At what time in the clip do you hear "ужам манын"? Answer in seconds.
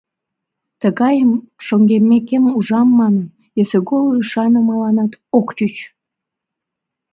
2.57-3.25